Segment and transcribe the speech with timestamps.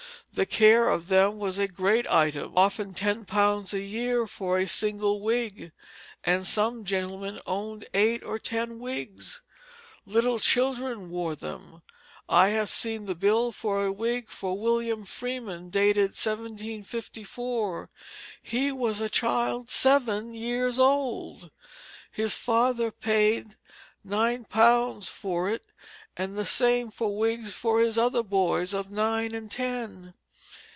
[0.33, 4.65] The care of them was a great item, often ten pounds a year for a
[4.65, 5.73] single wig,
[6.23, 9.41] and some gentlemen owned eight or ten wigs.
[10.05, 11.81] Little children wore them.
[12.29, 17.89] I have seen the bill for a wig for William Freeman, dated 1754;
[18.41, 21.51] he was a child seven years old.
[22.09, 23.57] His father paid
[24.01, 25.65] nine pounds for it,
[26.15, 30.13] and the same for wigs for his other boys of nine and ten.